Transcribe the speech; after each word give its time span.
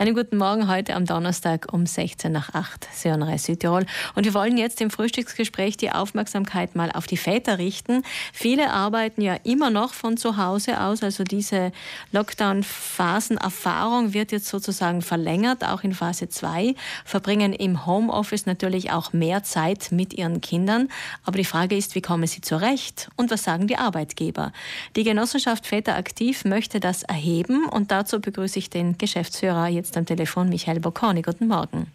Einen 0.00 0.14
guten 0.14 0.38
Morgen 0.38 0.66
heute 0.66 0.94
am 0.94 1.04
Donnerstag 1.04 1.74
um 1.74 1.84
16 1.84 2.32
nach 2.32 2.54
8, 2.54 2.88
Sörenreis 2.90 3.44
Südtirol. 3.44 3.84
Und 4.14 4.24
wir 4.24 4.32
wollen 4.32 4.56
jetzt 4.56 4.80
im 4.80 4.88
Frühstücksgespräch 4.88 5.76
die 5.76 5.92
Aufmerksamkeit 5.92 6.74
mal 6.74 6.90
auf 6.90 7.06
die 7.06 7.18
Väter 7.18 7.58
richten. 7.58 8.02
Viele 8.32 8.70
arbeiten 8.70 9.20
ja 9.20 9.36
immer 9.44 9.68
noch 9.68 9.92
von 9.92 10.16
zu 10.16 10.38
Hause 10.38 10.80
aus, 10.80 11.02
also 11.02 11.22
diese 11.22 11.70
Lockdown-Phasen-Erfahrung 12.12 14.14
wird 14.14 14.32
jetzt 14.32 14.48
sozusagen 14.48 15.02
verlängert, 15.02 15.64
auch 15.64 15.84
in 15.84 15.92
Phase 15.92 16.30
2, 16.30 16.74
verbringen 17.04 17.52
im 17.52 17.84
Homeoffice 17.84 18.46
natürlich 18.46 18.92
auch 18.92 19.12
mehr 19.12 19.42
Zeit 19.42 19.92
mit 19.92 20.14
ihren 20.14 20.40
Kindern. 20.40 20.88
Aber 21.26 21.36
die 21.36 21.44
Frage 21.44 21.76
ist, 21.76 21.94
wie 21.94 22.00
kommen 22.00 22.26
sie 22.26 22.40
zurecht 22.40 23.10
und 23.16 23.30
was 23.30 23.44
sagen 23.44 23.66
die 23.66 23.76
Arbeitgeber? 23.76 24.54
Die 24.96 25.04
Genossenschaft 25.04 25.66
Väter 25.66 25.96
aktiv 25.96 26.46
möchte 26.46 26.80
das 26.80 27.02
erheben 27.02 27.66
und 27.66 27.90
dazu 27.90 28.18
begrüße 28.18 28.58
ich 28.58 28.70
den 28.70 28.96
Geschäftsführer 28.96 29.68
jetzt 29.68 29.89
jetzt 29.90 29.96
am 29.96 30.06
Telefon 30.06 30.48
Michael 30.48 30.78
Bocconi. 30.78 31.20
Guten 31.22 31.48
Morgen. 31.48 31.88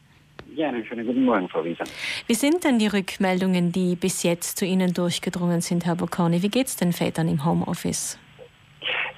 Ja, 0.53 0.67
einen 0.67 0.85
schönen 0.85 1.05
guten 1.05 1.23
Morgen, 1.23 1.47
Frau 1.47 1.63
Wieser. 1.63 1.85
Wie 2.27 2.33
sind 2.33 2.63
denn 2.63 2.77
die 2.77 2.87
Rückmeldungen, 2.87 3.71
die 3.71 3.95
bis 3.95 4.23
jetzt 4.23 4.57
zu 4.57 4.65
Ihnen 4.65 4.93
durchgedrungen 4.93 5.61
sind, 5.61 5.85
Herr 5.85 5.95
Bocconi? 5.95 6.43
Wie 6.43 6.49
geht 6.49 6.67
es 6.67 6.75
den 6.75 6.91
Vätern 6.91 7.29
im 7.29 7.45
Homeoffice? 7.45 8.19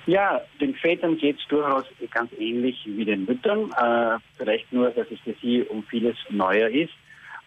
Ja, 0.05 0.41
den 0.61 0.75
Vätern 0.75 1.17
geht 1.17 1.37
es 1.39 1.47
durchaus 1.47 1.85
ganz 2.11 2.31
ähnlich 2.37 2.77
wie 2.85 3.03
den 3.03 3.25
Müttern. 3.25 3.71
Äh, 3.71 4.19
vielleicht 4.37 4.71
nur, 4.71 4.89
dass 4.91 5.07
es 5.11 5.19
für 5.21 5.35
sie 5.41 5.63
um 5.63 5.83
vieles 5.83 6.15
neuer 6.29 6.69
ist. 6.69 6.93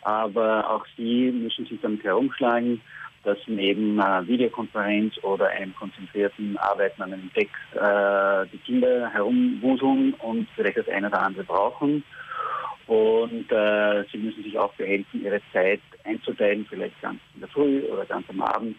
Aber 0.03 0.69
auch 0.69 0.85
sie 0.97 1.31
müssen 1.31 1.67
sich 1.67 1.79
damit 1.81 2.03
herumschlagen, 2.03 2.81
dass 3.25 3.39
neben 3.47 3.99
äh, 3.99 4.27
Videokonferenz 4.27 5.15
oder 5.23 5.49
einem 5.49 5.75
konzentrierten 5.75 6.57
Arbeiten 6.59 7.03
an 7.03 7.13
einem 7.13 7.33
Text 7.33 7.55
äh, 7.75 8.47
die 8.53 8.59
Kinder 8.59 9.11
herumwuseln 9.11 10.15
und 10.15 10.49
vielleicht 10.55 10.79
das 10.79 10.89
eine 10.89 11.09
oder 11.09 11.23
andere 11.23 11.45
brauchen. 11.45 12.03
Und 12.87 13.53
äh, 13.53 14.05
sie 14.11 14.19
müssen 14.19 14.43
sich 14.43 14.59
auch 14.59 14.73
behelfen, 14.75 15.23
ihre 15.23 15.41
Zeit 15.53 15.81
einzuteilen, 16.05 16.67
vielleicht 16.69 17.01
ganz 17.01 17.21
in 17.35 17.41
der 17.41 17.49
Früh 17.49 17.83
oder 17.85 18.05
ganz 18.05 18.29
am 18.29 18.41
Abend, 18.41 18.77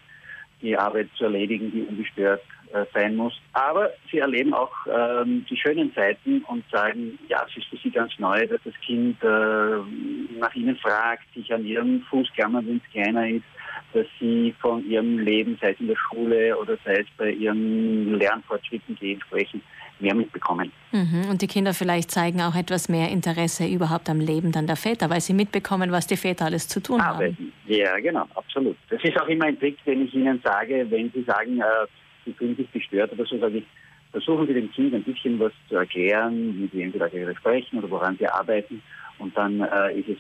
die 0.61 0.77
Arbeit 0.77 1.07
zu 1.15 1.25
erledigen, 1.25 1.71
die 1.71 1.83
ungestört 1.83 2.41
äh, 2.73 2.85
sein 2.93 3.15
muss. 3.15 3.39
Aber 3.53 3.91
sie 4.11 4.19
erleben 4.19 4.53
auch 4.53 4.71
ähm, 4.87 5.45
die 5.49 5.57
schönen 5.57 5.91
Seiten 5.93 6.43
und 6.47 6.63
sagen, 6.71 7.17
ja, 7.27 7.45
es 7.49 7.57
ist 7.57 7.67
für 7.67 7.77
sie 7.77 7.91
ganz 7.91 8.11
neu, 8.17 8.45
dass 8.47 8.59
das 8.63 8.73
Kind 8.85 9.21
äh, 9.23 10.37
nach 10.39 10.53
ihnen 10.55 10.75
fragt, 10.77 11.23
sich 11.33 11.53
an 11.53 11.65
ihrem 11.65 12.01
Fuß 12.09 12.31
klammert, 12.33 12.65
wenn 12.65 12.81
es 12.83 12.91
kleiner 12.91 13.27
ist, 13.29 13.45
dass 13.93 14.07
sie 14.19 14.53
von 14.59 14.85
ihrem 14.89 15.19
Leben, 15.19 15.57
sei 15.61 15.71
es 15.71 15.79
in 15.79 15.87
der 15.87 15.95
Schule 15.95 16.57
oder 16.57 16.77
sei 16.85 16.93
es 16.93 17.07
bei 17.17 17.31
ihren 17.31 18.17
Lernfortschritten, 18.17 18.97
die 19.01 19.13
entsprechen, 19.13 19.61
mehr 19.99 20.15
mitbekommen. 20.15 20.71
Mhm. 20.91 21.29
Und 21.29 21.41
die 21.41 21.47
Kinder 21.47 21.73
vielleicht 21.73 22.11
zeigen 22.11 22.41
auch 22.41 22.55
etwas 22.55 22.89
mehr 22.89 23.09
Interesse 23.09 23.67
überhaupt 23.67 24.09
am 24.09 24.19
Leben 24.19 24.51
dann 24.51 24.67
der 24.67 24.75
Väter, 24.75 25.09
weil 25.09 25.21
sie 25.21 25.33
mitbekommen, 25.33 25.91
was 25.91 26.07
die 26.07 26.17
Väter 26.17 26.45
alles 26.45 26.67
zu 26.67 26.81
tun 26.81 26.99
Arbeiten. 26.99 27.35
haben. 27.35 27.53
Ja, 27.67 27.97
genau, 27.99 28.25
absolut. 28.35 28.77
Das 28.89 29.03
ist 29.03 29.19
auch 29.19 29.27
immer 29.27 29.45
ein 29.45 29.59
Trick, 29.59 29.77
den 29.85 30.05
ich 30.05 30.13
Ihnen 30.13 30.41
sage, 30.43 30.85
wenn 30.89 31.11
Sie 31.11 31.23
sagen, 31.23 31.59
äh, 31.59 31.87
Sie 32.25 32.33
fühlen 32.33 32.55
sich 32.55 32.71
gestört 32.71 33.11
oder 33.13 33.25
so, 33.25 33.37
sage 33.37 33.59
ich, 33.59 33.65
versuchen 34.11 34.47
Sie 34.47 34.53
dem 34.53 34.71
Kind 34.71 34.93
ein 34.93 35.03
bisschen 35.03 35.39
was 35.39 35.53
zu 35.69 35.75
erklären, 35.75 36.55
wie 36.57 36.69
Sie 36.71 36.83
entweder 36.83 37.09
darüber 37.09 37.35
sprechen 37.35 37.79
oder 37.79 37.89
woran 37.89 38.17
Sie 38.17 38.27
arbeiten. 38.27 38.81
Und 39.19 39.37
dann 39.37 39.61
äh, 39.61 39.99
ist 39.99 40.09
es 40.09 40.17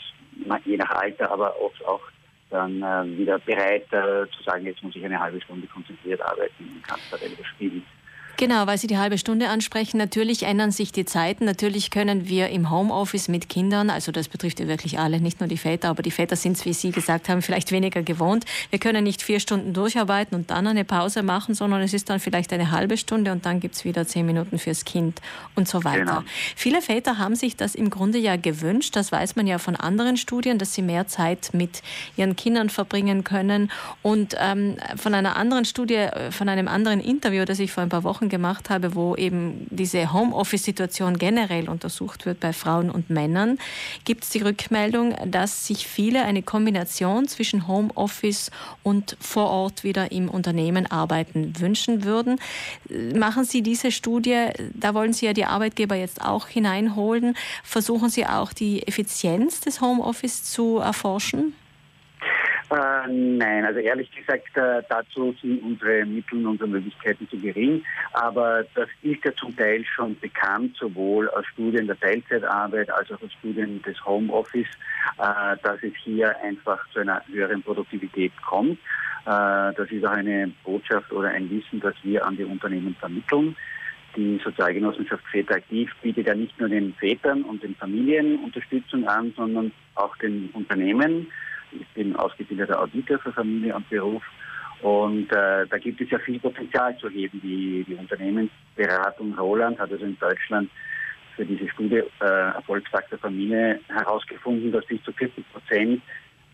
je 0.65 0.77
nach 0.77 0.91
Alter, 0.91 1.31
aber 1.31 1.59
oft 1.61 1.83
auch 1.85 2.01
dann 2.51 2.81
äh, 2.83 3.17
wieder 3.17 3.39
bereit 3.39 3.87
äh, 3.91 4.29
zu 4.29 4.43
sagen, 4.43 4.65
jetzt 4.65 4.83
muss 4.83 4.95
ich 4.95 5.03
eine 5.03 5.19
halbe 5.19 5.41
Stunde 5.41 5.67
konzentriert 5.67 6.21
arbeiten 6.21 6.69
und 6.75 6.83
kann 6.83 6.99
wieder 7.31 7.45
spielen. 7.45 7.83
Genau, 8.41 8.65
weil 8.65 8.79
Sie 8.79 8.87
die 8.87 8.97
halbe 8.97 9.19
Stunde 9.19 9.49
ansprechen. 9.49 9.99
Natürlich 9.99 10.41
ändern 10.41 10.71
sich 10.71 10.91
die 10.91 11.05
Zeiten. 11.05 11.45
Natürlich 11.45 11.91
können 11.91 12.27
wir 12.27 12.49
im 12.49 12.71
Homeoffice 12.71 13.27
mit 13.27 13.49
Kindern, 13.49 13.91
also 13.91 14.11
das 14.11 14.29
betrifft 14.29 14.59
ja 14.59 14.67
wirklich 14.67 14.97
alle, 14.97 15.21
nicht 15.21 15.41
nur 15.41 15.47
die 15.47 15.59
Väter, 15.59 15.89
aber 15.89 16.01
die 16.01 16.09
Väter 16.09 16.35
sind 16.35 16.53
es, 16.57 16.65
wie 16.65 16.73
Sie 16.73 16.89
gesagt 16.89 17.29
haben, 17.29 17.43
vielleicht 17.43 17.71
weniger 17.71 18.01
gewohnt. 18.01 18.45
Wir 18.71 18.79
können 18.79 19.03
nicht 19.03 19.21
vier 19.21 19.39
Stunden 19.39 19.73
durcharbeiten 19.73 20.35
und 20.35 20.49
dann 20.49 20.65
eine 20.65 20.83
Pause 20.83 21.21
machen, 21.21 21.53
sondern 21.53 21.81
es 21.81 21.93
ist 21.93 22.09
dann 22.09 22.19
vielleicht 22.19 22.51
eine 22.51 22.71
halbe 22.71 22.97
Stunde 22.97 23.31
und 23.31 23.45
dann 23.45 23.59
gibt 23.59 23.75
es 23.75 23.85
wieder 23.85 24.07
zehn 24.07 24.25
Minuten 24.25 24.57
fürs 24.57 24.85
Kind 24.85 25.21
und 25.53 25.67
so 25.67 25.83
weiter. 25.83 25.99
Genau. 25.99 26.23
Viele 26.55 26.81
Väter 26.81 27.19
haben 27.19 27.35
sich 27.35 27.57
das 27.57 27.75
im 27.75 27.91
Grunde 27.91 28.17
ja 28.17 28.37
gewünscht. 28.37 28.95
Das 28.95 29.11
weiß 29.11 29.35
man 29.35 29.45
ja 29.45 29.59
von 29.59 29.75
anderen 29.75 30.17
Studien, 30.17 30.57
dass 30.57 30.73
sie 30.73 30.81
mehr 30.81 31.05
Zeit 31.05 31.51
mit 31.53 31.83
ihren 32.17 32.35
Kindern 32.35 32.71
verbringen 32.71 33.23
können. 33.23 33.71
Und 34.01 34.35
ähm, 34.39 34.77
von 34.95 35.13
einer 35.13 35.35
anderen 35.35 35.65
Studie, 35.65 35.93
äh, 35.93 36.31
von 36.31 36.49
einem 36.49 36.67
anderen 36.67 37.01
Interview, 37.01 37.45
das 37.45 37.59
ich 37.59 37.71
vor 37.71 37.83
ein 37.83 37.89
paar 37.89 38.03
Wochen 38.03 38.30
gemacht 38.31 38.71
habe, 38.71 38.95
wo 38.95 39.15
eben 39.15 39.67
diese 39.69 40.11
Homeoffice-Situation 40.11 41.19
generell 41.19 41.69
untersucht 41.69 42.25
wird 42.25 42.39
bei 42.39 42.53
Frauen 42.53 42.89
und 42.89 43.11
Männern, 43.11 43.59
gibt 44.05 44.23
es 44.23 44.31
die 44.31 44.41
Rückmeldung, 44.41 45.13
dass 45.29 45.67
sich 45.67 45.85
viele 45.85 46.23
eine 46.23 46.41
Kombination 46.41 47.27
zwischen 47.27 47.67
Homeoffice 47.67 48.49
und 48.81 49.15
vor 49.19 49.51
Ort 49.51 49.83
wieder 49.83 50.11
im 50.11 50.29
Unternehmen 50.29 50.89
arbeiten 50.89 51.59
wünschen 51.59 52.03
würden. 52.03 52.39
Machen 53.13 53.43
Sie 53.43 53.61
diese 53.61 53.91
Studie, 53.91 54.47
da 54.73 54.95
wollen 54.95 55.13
Sie 55.13 55.27
ja 55.27 55.33
die 55.33 55.45
Arbeitgeber 55.45 55.95
jetzt 55.95 56.21
auch 56.21 56.47
hineinholen, 56.47 57.35
versuchen 57.63 58.09
Sie 58.09 58.25
auch 58.25 58.53
die 58.53 58.87
Effizienz 58.87 59.59
des 59.59 59.81
Homeoffice 59.81 60.43
zu 60.45 60.77
erforschen? 60.77 61.53
Äh, 62.71 63.07
nein, 63.09 63.65
also 63.65 63.79
ehrlich 63.79 64.09
gesagt, 64.11 64.55
äh, 64.55 64.81
dazu 64.87 65.35
sind 65.41 65.61
unsere 65.61 66.05
Mittel 66.05 66.39
und 66.39 66.47
unsere 66.47 66.69
Möglichkeiten 66.69 67.27
zu 67.27 67.37
gering. 67.37 67.83
Aber 68.13 68.63
das 68.75 68.87
ist 69.01 69.25
ja 69.25 69.35
zum 69.35 69.55
Teil 69.57 69.83
schon 69.83 70.17
bekannt, 70.19 70.77
sowohl 70.77 71.27
aus 71.31 71.45
Studien 71.47 71.87
der 71.87 71.99
Teilzeitarbeit 71.99 72.89
als 72.89 73.11
auch 73.11 73.21
aus 73.21 73.33
Studien 73.39 73.81
des 73.81 74.03
Homeoffice, 74.05 74.69
äh, 75.17 75.57
dass 75.61 75.83
es 75.83 75.93
hier 76.01 76.33
einfach 76.41 76.79
zu 76.93 76.99
einer 76.99 77.21
höheren 77.27 77.61
Produktivität 77.61 78.31
kommt. 78.41 78.79
Das 79.23 79.91
ist 79.91 80.03
auch 80.03 80.13
eine 80.13 80.51
Botschaft 80.63 81.11
oder 81.11 81.29
ein 81.29 81.47
Wissen, 81.51 81.79
das 81.79 81.93
wir 82.01 82.25
an 82.25 82.37
die 82.37 82.43
Unternehmen 82.43 82.95
vermitteln. 82.99 83.55
Die 84.15 84.41
Sozialgenossenschaft 84.43 85.23
Väter 85.27 85.57
aktiv 85.57 85.91
bietet 86.01 86.25
ja 86.25 86.33
nicht 86.33 86.59
nur 86.59 86.69
den 86.69 86.95
Vätern 86.95 87.43
und 87.43 87.61
den 87.61 87.75
Familien 87.75 88.43
Unterstützung 88.43 89.07
an, 89.07 89.31
sondern 89.37 89.71
auch 89.93 90.17
den 90.17 90.49
Unternehmen. 90.53 91.27
Ich 91.71 91.87
bin 91.93 92.15
ausgebildeter 92.15 92.81
Auditor 92.81 93.19
für 93.19 93.31
Familie 93.31 93.75
und 93.75 93.89
Beruf. 93.89 94.23
Und 94.81 95.31
äh, 95.31 95.67
da 95.67 95.77
gibt 95.77 96.01
es 96.01 96.09
ja 96.09 96.17
viel 96.19 96.39
Potenzial 96.39 96.97
zu 96.97 97.09
heben. 97.09 97.39
Die, 97.41 97.85
die 97.87 97.95
Unternehmensberatung 97.95 99.37
Roland 99.37 99.79
hat 99.79 99.91
also 99.91 100.03
in 100.03 100.17
Deutschland 100.19 100.69
für 101.35 101.45
diese 101.45 101.69
Studie 101.69 102.03
äh, 102.19 102.53
Erfolgsfaktor 102.55 103.19
Familie 103.19 103.79
herausgefunden, 103.89 104.71
dass 104.71 104.85
bis 104.85 105.01
zu 105.03 105.11
40 105.13 105.45
Prozent 105.51 106.01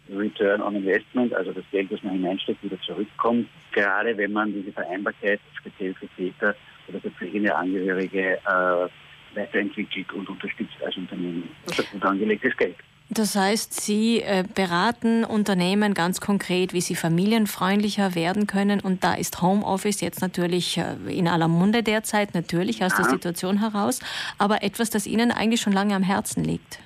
Return 0.09 0.61
on 0.61 0.75
Investment, 0.75 1.33
also 1.33 1.51
das 1.51 1.63
Geld, 1.71 1.91
das 1.91 2.03
man 2.03 2.13
hineinsteckt, 2.13 2.63
wieder 2.63 2.79
zurückkommt. 2.81 3.47
Gerade 3.71 4.15
wenn 4.17 4.31
man 4.31 4.53
diese 4.53 4.71
Vereinbarkeit 4.71 5.39
speziell 5.59 5.93
für 5.95 6.07
Väter 6.09 6.55
oder 6.87 6.99
für 7.01 7.11
pflegende 7.11 7.55
Angehörige 7.55 8.37
äh, 8.37 8.87
weiterentwickelt 9.35 10.11
und 10.13 10.29
unterstützt 10.29 10.75
als 10.85 10.95
Unternehmen. 10.97 11.49
Das 11.65 11.79
ist 11.79 11.91
gut 11.91 12.03
angelegtes 12.03 12.55
Geld. 12.57 12.75
Das 13.17 13.35
heißt, 13.35 13.73
Sie 13.81 14.21
äh, 14.21 14.43
beraten 14.53 15.23
Unternehmen 15.23 15.95
ganz 15.95 16.21
konkret, 16.21 16.73
wie 16.73 16.81
sie 16.81 16.95
familienfreundlicher 16.95 18.13
werden 18.13 18.45
können. 18.45 18.79
Und 18.79 19.03
da 19.03 19.15
ist 19.15 19.41
Homeoffice 19.41 20.01
jetzt 20.01 20.21
natürlich 20.21 20.77
äh, 20.77 20.93
in 21.07 21.27
aller 21.27 21.47
Munde 21.47 21.81
derzeit, 21.81 22.35
natürlich 22.35 22.83
aus 22.83 22.95
der 22.95 23.05
Situation 23.05 23.59
heraus, 23.59 24.01
aber 24.37 24.61
etwas, 24.61 24.91
das 24.91 25.07
Ihnen 25.07 25.31
eigentlich 25.31 25.61
schon 25.61 25.73
lange 25.73 25.95
am 25.95 26.03
Herzen 26.03 26.43
liegt. 26.43 26.79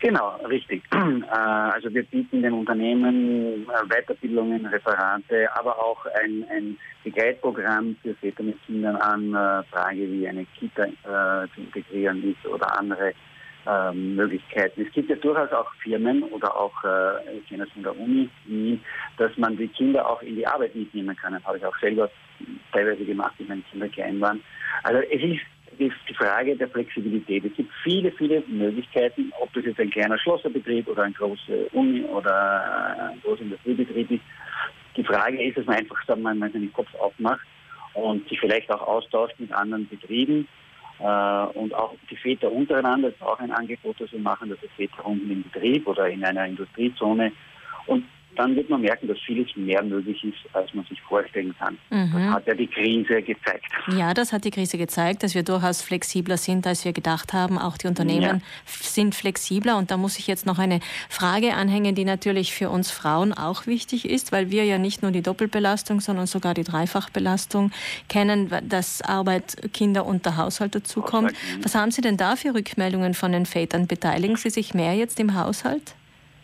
Genau, 0.00 0.34
richtig. 0.48 0.82
Also 1.30 1.92
wir 1.92 2.04
bieten 2.04 2.42
den 2.42 2.52
Unternehmen 2.52 3.66
Weiterbildungen, 3.88 4.66
Referate, 4.66 5.48
aber 5.54 5.78
auch 5.78 6.06
ein, 6.24 6.44
ein 6.50 6.78
Begleitprogramm 7.04 7.96
für 8.02 8.14
Väter 8.14 8.42
mit 8.42 8.56
Kindern 8.64 8.96
an, 8.96 9.64
Frage 9.70 10.10
wie 10.10 10.26
eine 10.26 10.46
Kita 10.58 10.84
äh, 10.84 11.46
zu 11.54 11.60
integrieren 11.60 12.22
ist 12.32 12.46
oder 12.46 12.78
andere 12.78 13.12
ähm, 13.66 14.16
Möglichkeiten. 14.16 14.82
Es 14.86 14.92
gibt 14.92 15.10
ja 15.10 15.16
durchaus 15.16 15.52
auch 15.52 15.70
Firmen 15.82 16.22
oder 16.24 16.56
auch, 16.56 16.72
äh, 16.84 17.38
ich 17.38 17.48
kenne 17.48 17.64
es 17.64 17.72
von 17.72 17.82
der 17.82 17.98
Uni, 17.98 18.80
dass 19.18 19.36
man 19.36 19.56
die 19.56 19.68
Kinder 19.68 20.08
auch 20.08 20.22
in 20.22 20.36
die 20.36 20.46
Arbeit 20.46 20.74
mitnehmen 20.74 21.16
kann. 21.16 21.32
Das 21.32 21.44
habe 21.44 21.58
ich 21.58 21.64
auch 21.64 21.76
selber 21.78 22.10
teilweise 22.72 23.04
gemacht, 23.04 23.34
wenn 23.38 23.48
meine 23.48 23.62
Kinder 23.62 23.88
klein 23.88 24.20
waren. 24.20 24.42
Also 24.82 25.00
es 25.00 25.22
ist 25.22 25.40
die, 25.78 25.92
die 26.08 26.14
Frage 26.14 26.56
der 26.56 26.68
Flexibilität. 26.68 27.44
Es 27.44 27.54
gibt 27.54 27.72
viele, 27.82 28.10
viele 28.12 28.42
Möglichkeiten, 28.46 29.32
ob 29.40 29.52
das 29.52 29.64
jetzt 29.64 29.80
ein 29.80 29.90
kleiner 29.90 30.18
Schlosserbetrieb 30.18 30.88
oder 30.88 31.04
ein 31.04 31.14
großer 31.14 31.72
Uni 31.72 32.02
oder 32.04 33.10
ein 33.10 33.20
großer 33.22 33.42
Industriebetrieb 33.42 34.10
ist. 34.10 34.22
Die 34.96 35.04
Frage 35.04 35.42
ist, 35.42 35.58
dass 35.58 35.66
man 35.66 35.76
einfach 35.76 36.02
sagen, 36.06 36.22
man 36.22 36.38
seinen 36.40 36.72
Kopf 36.72 36.94
aufmacht 36.94 37.46
und 37.94 38.26
sich 38.28 38.40
vielleicht 38.40 38.70
auch 38.70 38.86
austauscht 38.86 39.34
mit 39.38 39.52
anderen 39.52 39.88
Betrieben 39.88 40.48
und 40.98 41.74
auch 41.74 41.94
die 42.10 42.16
Väter 42.16 42.50
untereinander, 42.50 43.08
das 43.10 43.16
ist 43.16 43.26
auch 43.26 43.38
ein 43.38 43.52
Angebot, 43.52 44.00
das 44.00 44.12
wir 44.12 44.20
machen, 44.20 44.48
dass 44.48 44.58
die 44.60 44.68
Väter 44.68 45.04
unten 45.04 45.30
im 45.30 45.42
Betrieb 45.42 45.86
oder 45.86 46.08
in 46.08 46.24
einer 46.24 46.46
Industriezone 46.46 47.32
und 47.86 48.04
dann 48.36 48.54
wird 48.54 48.68
man 48.68 48.82
merken, 48.82 49.08
dass 49.08 49.18
vieles 49.20 49.48
mehr 49.56 49.82
möglich 49.82 50.22
ist, 50.22 50.54
als 50.54 50.72
man 50.74 50.84
sich 50.86 51.00
vorstellen 51.02 51.54
kann. 51.58 51.78
Mhm. 51.90 52.12
Das 52.12 52.34
hat 52.34 52.46
ja 52.46 52.54
die 52.54 52.66
Krise 52.66 53.22
gezeigt. 53.22 53.64
Ja, 53.96 54.14
das 54.14 54.32
hat 54.32 54.44
die 54.44 54.50
Krise 54.50 54.78
gezeigt, 54.78 55.22
dass 55.22 55.34
wir 55.34 55.42
durchaus 55.42 55.82
flexibler 55.82 56.36
sind, 56.36 56.66
als 56.66 56.84
wir 56.84 56.92
gedacht 56.92 57.32
haben. 57.32 57.58
Auch 57.58 57.76
die 57.76 57.86
Unternehmen 57.86 58.22
ja. 58.22 58.40
sind 58.66 59.14
flexibler. 59.14 59.76
Und 59.76 59.90
da 59.90 59.96
muss 59.96 60.18
ich 60.18 60.26
jetzt 60.26 60.46
noch 60.46 60.58
eine 60.58 60.80
Frage 61.08 61.54
anhängen, 61.54 61.94
die 61.94 62.04
natürlich 62.04 62.52
für 62.52 62.70
uns 62.70 62.90
Frauen 62.90 63.32
auch 63.32 63.66
wichtig 63.66 64.08
ist, 64.08 64.32
weil 64.32 64.50
wir 64.50 64.64
ja 64.64 64.78
nicht 64.78 65.02
nur 65.02 65.10
die 65.10 65.22
Doppelbelastung, 65.22 66.00
sondern 66.00 66.26
sogar 66.26 66.54
die 66.54 66.64
Dreifachbelastung 66.64 67.72
kennen, 68.08 68.50
dass 68.68 69.02
Arbeit, 69.02 69.72
Kinder 69.72 70.06
und 70.06 70.26
der 70.26 70.36
Haushalt 70.36 70.74
dazukommt. 70.74 71.32
Was 71.62 71.74
haben 71.74 71.90
Sie 71.90 72.02
denn 72.02 72.16
da 72.16 72.36
für 72.36 72.54
Rückmeldungen 72.54 73.14
von 73.14 73.32
den 73.32 73.46
Vätern? 73.46 73.86
Beteiligen 73.86 74.36
Sie 74.36 74.50
sich 74.50 74.74
mehr 74.74 74.94
jetzt 74.94 75.18
im 75.20 75.34
Haushalt? 75.34 75.94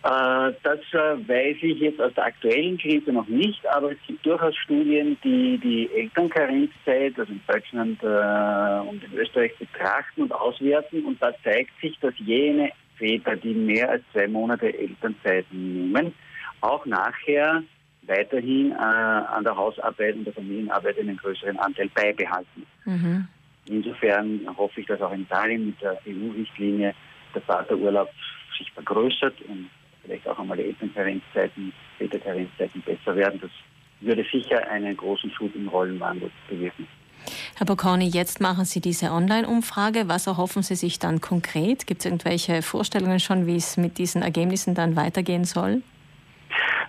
Äh, 0.04 0.52
das 0.64 0.80
äh, 0.92 1.28
weiß 1.28 1.58
ich 1.60 1.78
jetzt 1.78 2.00
aus 2.00 2.12
der 2.14 2.24
aktuellen 2.24 2.76
Krise 2.76 3.12
noch 3.12 3.28
nicht, 3.28 3.64
aber 3.68 3.92
es 3.92 3.98
gibt 4.06 4.26
durchaus 4.26 4.56
Studien, 4.56 5.16
die 5.22 5.58
die 5.58 5.88
Elternkarenzzeit, 5.94 7.16
also 7.18 7.32
in 7.32 7.40
Deutschland 7.46 8.02
äh, 8.02 8.88
und 8.88 9.04
in 9.04 9.12
Österreich 9.16 9.56
betrachten 9.58 10.22
und 10.22 10.32
auswerten. 10.32 11.04
Und 11.04 11.22
da 11.22 11.32
zeigt 11.44 11.70
sich, 11.80 11.96
dass 12.00 12.14
jene 12.18 12.72
Väter, 12.96 13.36
die 13.36 13.54
mehr 13.54 13.90
als 13.90 14.02
zwei 14.12 14.26
Monate 14.26 14.76
Elternzeit 14.76 15.46
nehmen, 15.52 16.12
auch 16.62 16.84
nachher 16.84 17.62
weiterhin 18.02 18.72
an 18.72 19.44
der 19.44 19.56
Hausarbeit 19.56 20.16
und 20.16 20.24
der 20.24 20.32
Familienarbeit 20.32 20.98
einen 20.98 21.16
größeren 21.16 21.56
Anteil 21.60 21.88
beibehalten. 21.94 22.66
Mhm. 22.84 23.28
Insofern 23.66 24.40
hoffe 24.56 24.80
ich, 24.80 24.86
dass 24.86 25.00
auch 25.00 25.12
in 25.12 25.22
Italien 25.22 25.66
mit 25.66 25.80
der 25.80 25.96
EU-Richtlinie 26.06 26.94
der 27.32 27.42
Vaterurlaub 27.42 28.10
sich 28.58 28.70
vergrößert 28.72 29.40
und 29.42 29.70
vielleicht 30.02 30.26
auch 30.28 30.38
einmal 30.38 30.56
die 30.56 30.64
Elternkarenzzeiten, 30.64 31.72
Väterkarenzzeiten 31.98 32.82
besser 32.82 33.16
werden. 33.16 33.40
Das 33.40 33.50
würde 34.00 34.24
sicher 34.30 34.68
einen 34.68 34.96
großen 34.96 35.30
Schub 35.30 35.54
im 35.54 35.68
Rollenwandel 35.68 36.30
bewirken. 36.48 36.86
Herr 37.56 37.66
Bocconi, 37.66 38.08
jetzt 38.08 38.40
machen 38.40 38.64
Sie 38.64 38.80
diese 38.80 39.12
Online-Umfrage. 39.12 40.08
Was 40.08 40.26
erhoffen 40.26 40.62
Sie 40.62 40.74
sich 40.74 40.98
dann 40.98 41.20
konkret? 41.20 41.86
Gibt 41.86 42.00
es 42.00 42.06
irgendwelche 42.06 42.62
Vorstellungen 42.62 43.20
schon, 43.20 43.46
wie 43.46 43.56
es 43.56 43.76
mit 43.76 43.98
diesen 43.98 44.22
Ergebnissen 44.22 44.74
dann 44.74 44.96
weitergehen 44.96 45.44
soll? 45.44 45.82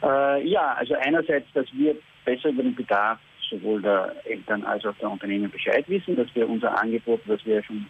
Äh, 0.02 0.48
ja, 0.48 0.74
also 0.74 0.96
einerseits, 0.96 1.46
dass 1.54 1.66
wir 1.74 1.96
besser 2.26 2.50
über 2.50 2.64
den 2.64 2.76
Bedarf 2.76 3.20
sowohl 3.50 3.82
der 3.82 4.16
Eltern 4.26 4.64
als 4.64 4.86
auch 4.86 4.96
der 4.96 5.12
Unternehmen 5.12 5.52
Bescheid 5.52 5.88
wissen, 5.88 6.16
dass 6.16 6.28
wir 6.34 6.50
unser 6.50 6.80
Angebot, 6.82 7.22
das 7.28 7.46
wir 7.46 7.64
schon 7.64 7.86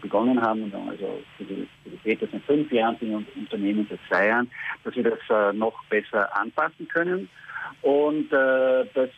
begonnen 0.00 0.40
haben, 0.40 0.72
also 0.88 1.20
für 1.36 1.44
die, 1.44 1.68
für 1.82 1.90
die 1.90 1.98
Väter 1.98 2.26
seit 2.30 2.42
fünf 2.42 2.70
Jahren, 2.72 2.96
die 3.00 3.14
Unternehmen 3.38 3.86
seit 3.88 4.00
zwei 4.08 4.28
Jahren, 4.28 4.50
dass 4.84 4.94
wir 4.96 5.04
das 5.04 5.18
äh, 5.30 5.56
noch 5.56 5.84
besser 5.84 6.34
anpassen 6.36 6.88
können. 6.88 7.28
Und 7.82 8.32
äh, 8.32 8.84
dass, 8.94 9.10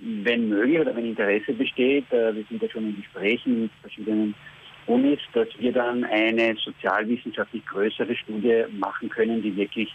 wenn 0.00 0.48
möglich 0.48 0.80
oder 0.80 0.94
wenn 0.96 1.06
Interesse 1.06 1.52
besteht, 1.52 2.10
äh, 2.12 2.34
wir 2.34 2.44
sind 2.48 2.62
ja 2.62 2.68
schon 2.68 2.84
in 2.84 2.96
Gesprächen 2.96 3.62
mit 3.62 3.70
verschiedenen 3.80 4.34
Unis, 4.86 5.20
dass 5.32 5.48
wir 5.58 5.72
dann 5.72 6.04
eine 6.04 6.54
sozialwissenschaftlich 6.56 7.64
größere 7.66 8.14
Studie 8.16 8.64
machen 8.72 9.08
können, 9.08 9.42
die 9.42 9.56
wirklich 9.56 9.94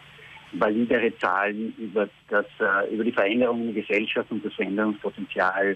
validere 0.54 1.16
Zahlen 1.18 1.74
über, 1.78 2.10
das, 2.30 2.46
äh, 2.60 2.94
über 2.94 3.04
die 3.04 3.12
Veränderungen 3.12 3.70
in 3.70 3.76
der 3.76 3.84
Gesellschaft 3.84 4.32
und 4.32 4.44
das 4.44 4.54
Veränderungspotenzial 4.54 5.76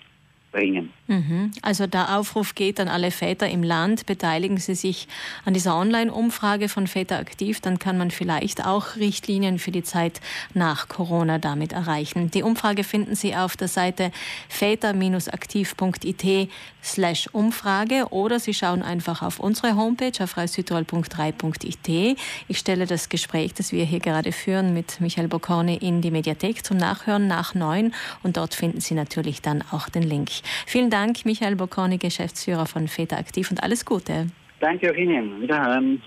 bringen. 0.53 0.93
Mhm. 1.07 1.51
Also 1.61 1.85
der 1.85 2.17
Aufruf 2.17 2.55
geht 2.55 2.79
an 2.79 2.87
alle 2.87 3.11
Väter 3.11 3.49
im 3.49 3.61
Land, 3.61 4.05
beteiligen 4.05 4.57
Sie 4.57 4.75
sich 4.75 5.09
an 5.43 5.53
dieser 5.53 5.75
Online-Umfrage 5.75 6.69
von 6.69 6.87
Väter 6.87 7.19
aktiv, 7.19 7.59
dann 7.59 7.79
kann 7.79 7.97
man 7.97 8.11
vielleicht 8.11 8.65
auch 8.65 8.95
Richtlinien 8.95 9.59
für 9.59 9.71
die 9.71 9.83
Zeit 9.83 10.21
nach 10.53 10.87
Corona 10.87 11.39
damit 11.39 11.73
erreichen. 11.73 12.31
Die 12.31 12.43
Umfrage 12.43 12.85
finden 12.85 13.15
Sie 13.15 13.35
auf 13.35 13.57
der 13.57 13.67
Seite 13.67 14.13
väter-aktiv.it 14.47 16.49
slash 16.83 17.29
Umfrage 17.31 18.07
oder 18.11 18.39
Sie 18.39 18.53
schauen 18.53 18.83
einfach 18.83 19.21
auf 19.21 19.39
unsere 19.39 19.75
Homepage 19.75 20.23
auf 20.23 20.37
reissüdtirol.3.it. 20.37 22.17
Ich 22.47 22.57
stelle 22.57 22.85
das 22.85 23.09
Gespräch, 23.09 23.53
das 23.53 23.71
wir 23.71 23.85
hier 23.85 23.99
gerade 23.99 24.31
führen 24.31 24.73
mit 24.73 25.01
Michael 25.01 25.27
Bocconi 25.27 25.75
in 25.75 26.01
die 26.01 26.11
Mediathek 26.11 26.65
zum 26.65 26.77
Nachhören 26.77 27.27
nach 27.27 27.55
neun 27.55 27.93
und 28.21 28.37
dort 28.37 28.53
finden 28.53 28.81
Sie 28.81 28.93
natürlich 28.93 29.41
dann 29.41 29.63
auch 29.71 29.89
den 29.89 30.03
Link. 30.03 30.29
Vielen 30.65 30.89
Dank, 30.89 31.25
Michael 31.25 31.55
Bocconi, 31.55 31.97
Geschäftsführer 31.97 32.65
von 32.65 32.87
FETA 32.87 33.17
Aktiv 33.17 33.51
und 33.51 33.61
alles 33.63 33.85
Gute. 33.85 34.27
Danke 34.59 34.91
auch 34.91 34.95
Ihnen. 34.95 35.41
Wiederhören. 35.41 36.01